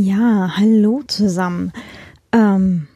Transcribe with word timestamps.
Ja, 0.00 0.52
hallo 0.56 1.02
zusammen. 1.08 1.72
Ähm, 2.30 2.86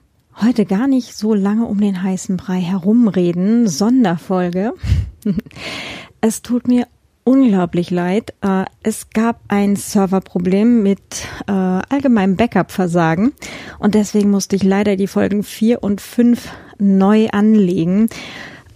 heute 0.41 0.65
gar 0.65 0.87
nicht 0.87 1.17
so 1.17 1.35
lange 1.35 1.67
um 1.67 1.81
den 1.81 2.01
heißen 2.01 2.37
Brei 2.37 2.61
herumreden. 2.61 3.67
Sonderfolge. 3.67 4.75
es 6.21 6.43
tut 6.43 6.69
mir 6.69 6.87
unglaublich 7.25 7.91
leid. 7.91 8.35
Äh, 8.41 8.67
es 8.85 9.11
gab 9.11 9.41
ein 9.49 9.75
Serverproblem 9.75 10.85
mit 10.85 11.01
äh, 11.49 11.51
allgemeinem 11.51 12.37
Backup-Versagen 12.37 13.33
und 13.81 13.97
deswegen 13.97 14.31
musste 14.31 14.55
ich 14.55 14.63
leider 14.63 14.95
die 14.95 15.09
Folgen 15.09 15.43
vier 15.43 15.83
und 15.83 16.01
fünf 16.01 16.51
neu 16.79 17.31
anlegen. 17.31 18.11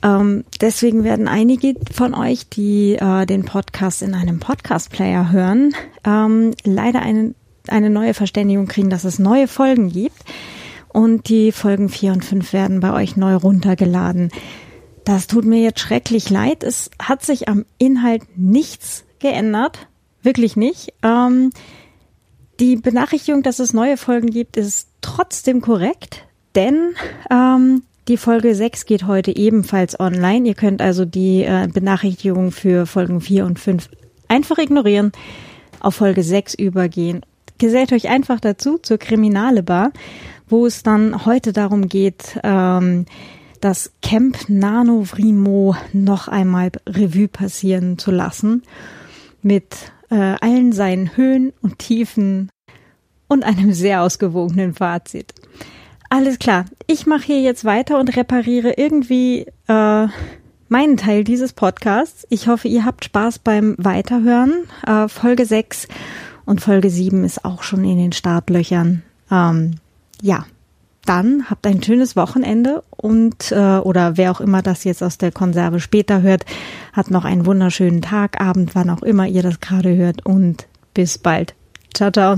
Ähm, 0.02 0.42
deswegen 0.60 1.04
werden 1.04 1.28
einige 1.28 1.74
von 1.92 2.12
euch, 2.12 2.48
die 2.48 2.96
äh, 2.96 3.24
den 3.24 3.44
Podcast 3.44 4.02
in 4.02 4.14
einem 4.14 4.40
Podcast-Player 4.40 5.30
hören, 5.30 5.76
ähm, 6.04 6.54
leider 6.64 7.02
einen 7.02 7.36
eine 7.70 7.90
neue 7.90 8.14
Verständigung 8.14 8.66
kriegen, 8.66 8.90
dass 8.90 9.04
es 9.04 9.18
neue 9.18 9.48
Folgen 9.48 9.90
gibt. 9.90 10.22
Und 10.88 11.28
die 11.28 11.52
Folgen 11.52 11.88
4 11.88 12.12
und 12.12 12.24
5 12.24 12.52
werden 12.52 12.80
bei 12.80 12.92
euch 12.92 13.16
neu 13.16 13.34
runtergeladen. 13.34 14.30
Das 15.04 15.26
tut 15.26 15.44
mir 15.44 15.60
jetzt 15.60 15.80
schrecklich 15.80 16.30
leid. 16.30 16.64
Es 16.64 16.90
hat 17.00 17.24
sich 17.24 17.48
am 17.48 17.64
Inhalt 17.78 18.22
nichts 18.36 19.04
geändert. 19.18 19.88
Wirklich 20.22 20.56
nicht. 20.56 20.94
Ähm, 21.02 21.52
die 22.58 22.76
Benachrichtigung, 22.76 23.42
dass 23.42 23.58
es 23.58 23.72
neue 23.72 23.98
Folgen 23.98 24.30
gibt, 24.30 24.56
ist 24.56 24.88
trotzdem 25.02 25.60
korrekt, 25.60 26.24
denn 26.54 26.94
ähm, 27.30 27.82
die 28.08 28.16
Folge 28.16 28.54
6 28.54 28.86
geht 28.86 29.06
heute 29.06 29.36
ebenfalls 29.36 30.00
online. 30.00 30.48
Ihr 30.48 30.54
könnt 30.54 30.80
also 30.80 31.04
die 31.04 31.42
äh, 31.42 31.68
Benachrichtigung 31.72 32.52
für 32.52 32.86
Folgen 32.86 33.20
4 33.20 33.44
und 33.44 33.58
5 33.58 33.90
einfach 34.28 34.58
ignorieren, 34.58 35.12
auf 35.80 35.96
Folge 35.96 36.22
6 36.22 36.54
übergehen 36.54 37.20
gesellt 37.58 37.92
euch 37.92 38.08
einfach 38.08 38.40
dazu 38.40 38.78
zur 38.78 38.98
Kriminale 38.98 39.62
Bar, 39.62 39.92
wo 40.48 40.66
es 40.66 40.82
dann 40.82 41.26
heute 41.26 41.52
darum 41.52 41.88
geht, 41.88 42.38
ähm, 42.42 43.06
das 43.60 43.92
Camp 44.02 44.48
Nano 44.48 45.02
Vrimo 45.02 45.76
noch 45.92 46.28
einmal 46.28 46.70
Revue 46.86 47.28
passieren 47.28 47.98
zu 47.98 48.10
lassen 48.10 48.62
mit 49.42 49.92
äh, 50.10 50.14
allen 50.14 50.72
seinen 50.72 51.16
Höhen 51.16 51.52
und 51.62 51.78
Tiefen 51.78 52.50
und 53.28 53.44
einem 53.44 53.72
sehr 53.72 54.02
ausgewogenen 54.02 54.74
Fazit. 54.74 55.34
Alles 56.08 56.38
klar, 56.38 56.66
ich 56.86 57.06
mache 57.06 57.24
hier 57.24 57.40
jetzt 57.40 57.64
weiter 57.64 57.98
und 57.98 58.16
repariere 58.16 58.74
irgendwie 58.76 59.46
äh, 59.66 60.06
meinen 60.68 60.96
Teil 60.96 61.24
dieses 61.24 61.52
Podcasts. 61.52 62.26
Ich 62.30 62.48
hoffe, 62.48 62.68
ihr 62.68 62.84
habt 62.84 63.04
Spaß 63.04 63.40
beim 63.40 63.74
Weiterhören. 63.78 64.52
Äh, 64.86 65.08
Folge 65.08 65.46
6 65.46 65.88
und 66.46 66.62
Folge 66.62 66.88
7 66.88 67.24
ist 67.24 67.44
auch 67.44 67.62
schon 67.62 67.84
in 67.84 67.98
den 67.98 68.12
Startlöchern. 68.12 69.02
Ähm, 69.30 69.72
ja, 70.22 70.46
dann 71.04 71.48
habt 71.50 71.66
ein 71.66 71.82
schönes 71.82 72.16
Wochenende 72.16 72.82
und 72.90 73.52
äh, 73.52 73.78
oder 73.78 74.16
wer 74.16 74.30
auch 74.30 74.40
immer 74.40 74.62
das 74.62 74.84
jetzt 74.84 75.02
aus 75.02 75.18
der 75.18 75.32
Konserve 75.32 75.80
später 75.80 76.22
hört, 76.22 76.44
hat 76.92 77.10
noch 77.10 77.24
einen 77.24 77.46
wunderschönen 77.46 78.02
Tag, 78.02 78.40
Abend, 78.40 78.74
wann 78.74 78.90
auch 78.90 79.02
immer 79.02 79.26
ihr 79.26 79.42
das 79.42 79.60
gerade 79.60 79.94
hört 79.94 80.24
und 80.24 80.66
bis 80.94 81.18
bald. 81.18 81.54
Ciao, 81.94 82.10
ciao. 82.10 82.36